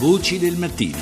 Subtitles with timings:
[0.00, 0.96] Voci del mattino.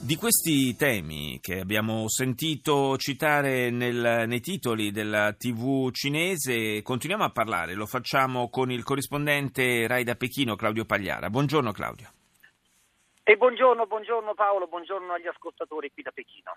[0.00, 7.30] Di questi temi che abbiamo sentito citare nel, nei titoli della TV cinese continuiamo a
[7.30, 11.28] parlare, lo facciamo con il corrispondente Rai da Pechino Claudio Pagliara.
[11.28, 12.08] Buongiorno Claudio.
[13.26, 16.52] E buongiorno, buongiorno Paolo, buongiorno agli ascoltatori qui da Pechino.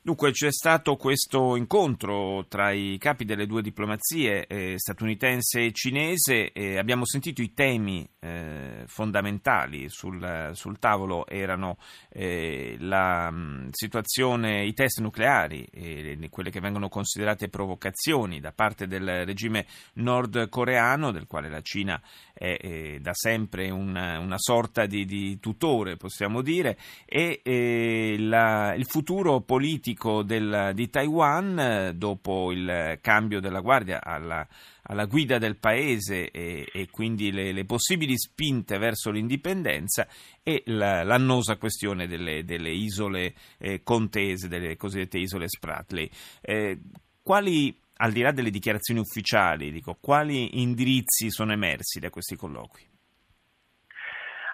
[0.00, 6.52] Dunque c'è stato questo incontro tra i capi delle due diplomazie eh, statunitense e cinese
[6.52, 14.64] e abbiamo sentito i temi eh, fondamentali sul, sul, tavolo erano eh, la mh, situazione,
[14.64, 21.26] i test nucleari, e quelle che vengono considerate provocazioni da parte del regime nordcoreano del
[21.26, 22.00] quale la Cina
[22.32, 28.86] è da sempre una, una sorta di, di tutore possiamo dire, e eh, la, il
[28.86, 34.46] futuro politico del, di Taiwan eh, dopo il cambio della guardia alla,
[34.82, 40.06] alla guida del paese e, e quindi le, le, possibili spinte verso l'indipendenza
[40.42, 46.10] e la, l'annosa questione delle, delle isole eh, contese, delle cosiddette isole Spratley.
[46.40, 46.78] Eh,
[47.22, 52.86] quali al di là delle dichiarazioni ufficiali, dico, quali indirizzi sono emersi da questi colloqui?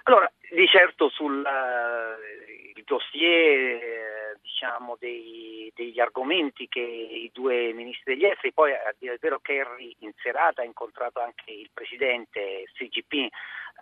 [0.05, 8.15] Allora, di certo sul uh, dossier eh, diciamo, dei, degli argomenti che i due ministri
[8.15, 12.65] degli esteri, poi a dire il vero Kerry in serata ha incontrato anche il presidente
[12.75, 13.31] Xi Jinping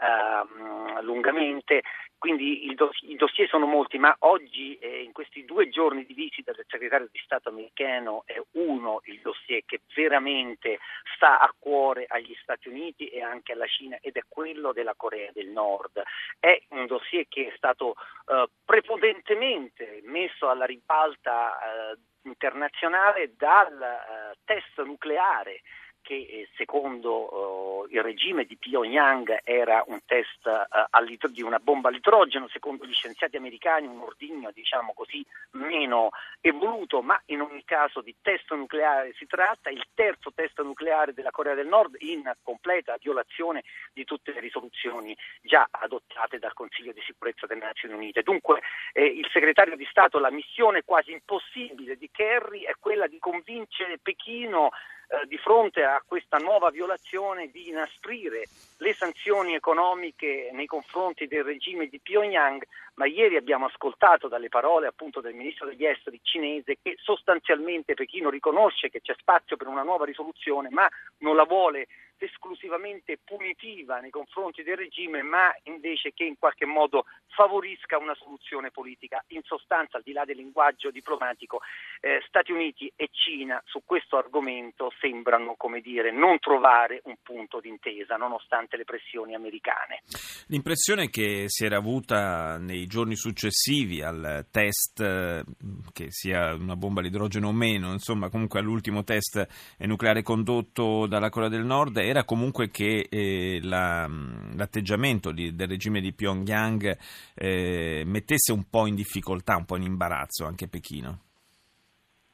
[0.01, 1.83] uh, lungamente,
[2.21, 6.67] quindi i dossier sono molti, ma oggi eh, in questi due giorni di visita del
[6.69, 10.81] segretario di Stato americano è uno il dossier che veramente
[11.17, 15.31] sta a cuore agli Stati Uniti e anche alla Cina ed è quello della Corea
[15.33, 16.03] del Nord.
[16.39, 17.95] È un dossier che è stato
[18.27, 25.63] eh, prepotentemente messo alla ribalta eh, internazionale dal eh, test nucleare
[26.11, 31.89] che eh, secondo uh, il regime di Pyongyang era un test uh, di una bomba
[31.89, 38.01] all'idrogeno, secondo gli scienziati americani un ordigno diciamo così meno evoluto, ma in ogni caso
[38.01, 42.97] di test nucleare si tratta, il terzo test nucleare della Corea del Nord in completa
[43.01, 48.23] violazione di tutte le risoluzioni già adottate dal Consiglio di sicurezza delle Nazioni Unite.
[48.23, 48.63] Dunque
[48.95, 53.99] eh, il segretario di Stato, la missione quasi impossibile di Kerry è quella di convincere
[54.03, 54.71] Pechino
[55.13, 58.47] eh, di fronte a questa nuova violazione di inasprire
[58.79, 62.63] le sanzioni economiche nei confronti del regime di Pyongyang,
[62.95, 68.31] ma ieri abbiamo ascoltato dalle parole appunto del ministro degli esteri cinese che sostanzialmente Pechino
[68.31, 71.87] riconosce che c'è spazio per una nuova risoluzione, ma non la vuole
[72.25, 78.71] esclusivamente punitiva nei confronti del regime, ma invece che in qualche modo favorisca una soluzione
[78.71, 79.23] politica.
[79.29, 81.61] In sostanza, al di là del linguaggio diplomatico,
[82.01, 87.61] eh, Stati Uniti e Cina su questo argomento sembrano, come dire, non trovare un punto
[87.61, 90.03] d'intesa, nonostante le pressioni americane.
[90.47, 95.45] L'impressione che si era avuta nei giorni successivi al test, eh,
[95.93, 99.47] che sia una bomba all'idrogeno o meno, insomma, comunque all'ultimo test
[99.79, 104.09] nucleare condotto dalla Corea del Nord, era comunque che eh, la,
[104.57, 106.99] l'atteggiamento di, del regime di Pyongyang
[107.35, 111.21] eh, mettesse un po' in difficoltà, un po' in imbarazzo anche Pechino.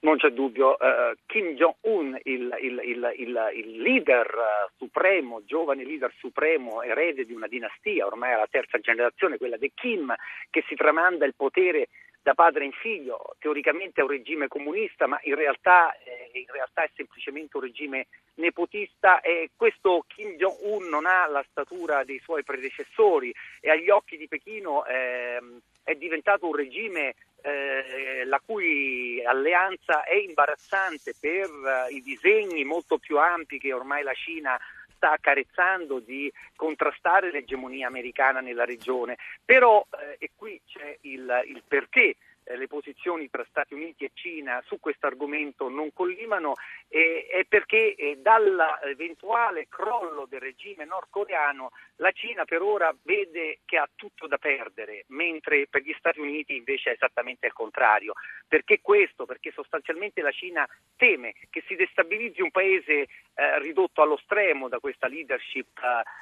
[0.01, 3.13] Non c'è dubbio, uh, Kim Jong-un, il, il, il,
[3.57, 8.79] il leader uh, supremo, giovane leader supremo, erede di una dinastia, ormai è la terza
[8.79, 10.15] generazione, quella di Kim,
[10.49, 11.89] che si tramanda il potere
[12.27, 16.83] da padre in figlio, teoricamente è un regime comunista, ma in realtà, eh, in realtà,
[16.83, 22.43] è semplicemente un regime nepotista e questo Kim Jong-un non ha la statura dei suoi
[22.43, 25.41] predecessori e agli occhi di Pechino eh,
[25.85, 32.99] è diventato un regime eh, la cui alleanza è imbarazzante per uh, i disegni molto
[32.99, 34.59] più ampi che ormai la Cina
[34.97, 39.17] sta accarezzando di contrastare l'egemonia americana nella regione.
[39.45, 42.17] Però, eh, e qui c'è il, il perché
[42.55, 46.55] le posizioni tra Stati Uniti e Cina su questo argomento non collimano
[46.89, 53.79] eh, è perché eh, dall'eventuale crollo del regime nordcoreano la Cina per ora vede che
[53.79, 58.13] ha tutto da perdere, mentre per gli Stati Uniti invece è esattamente il contrario.
[58.47, 59.25] Perché questo?
[59.25, 64.79] Perché sostanzialmente la Cina teme che si destabilizzi un paese eh, ridotto allo stremo da
[64.79, 65.79] questa leadership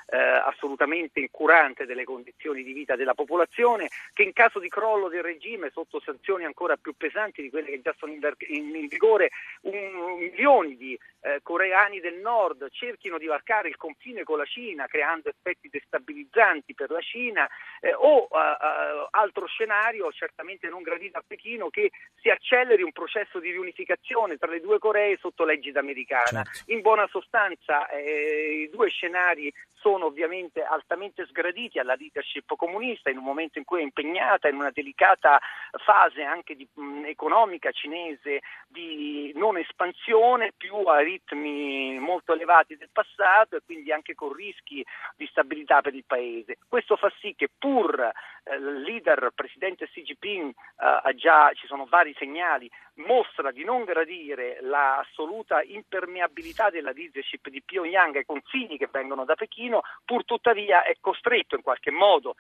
[0.06, 5.22] eh, assolutamente incurante delle condizioni di vita della popolazione, che in caso di crollo del
[5.22, 9.31] regime sotto sanzioni ancora più pesanti di quelle che già sono in, in, in vigore,
[9.62, 14.87] un milioni di eh, coreani del nord cerchino di varcare il confine con la Cina
[14.87, 17.49] creando effetti destabilizzanti per la Cina
[17.81, 21.90] eh, o eh, eh, altro scenario certamente non gradito a Pechino che
[22.20, 26.43] si acceleri un processo di riunificazione tra le due Coree sotto l'egida americana.
[26.44, 26.72] Certo.
[26.72, 29.52] In buona sostanza eh, i due scenari
[29.84, 34.56] sono ovviamente altamente sgraditi alla leadership comunista in un momento in cui è impegnata in
[34.56, 35.38] una delicata
[35.84, 42.90] fase anche di, mh, economica cinese di non espansione più a ritmi molto elevati del
[42.92, 44.84] passato e quindi anche con rischi
[45.16, 46.58] di stabilità per il paese.
[46.68, 48.10] Questo fa sì che pur
[48.52, 54.58] il leader presidente Xi Jinping eh, già ci sono vari segnali mostra di non gradire
[54.61, 60.96] l'assoluta impermeabilità della leadership di Pyongyang ai confini che vengono da Pechino, pur tuttavia è
[61.00, 62.37] costretto in qualche modo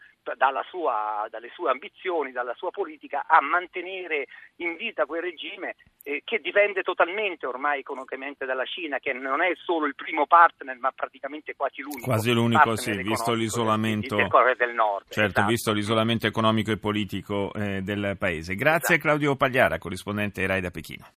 [0.68, 6.38] sua, dalle sue ambizioni, dalla sua politica a mantenere in vita quel regime eh, che
[6.38, 11.54] dipende totalmente ormai economicamente dalla Cina, che non è solo il primo partner ma praticamente
[11.56, 12.04] quasi l'unico.
[12.04, 15.06] Quasi l'unico, sì, visto l'isolamento del, del nord.
[15.08, 15.46] Certo, esatto.
[15.48, 18.54] visto l'isolamento economico e politico eh, del paese.
[18.54, 19.08] Grazie esatto.
[19.08, 21.06] Claudio Pagliara, corrispondente RAI da Pechino.